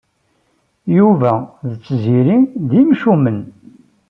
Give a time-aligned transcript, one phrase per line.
[0.97, 1.31] Yuba
[1.69, 2.37] d Tiziri
[2.69, 3.39] d imcumen.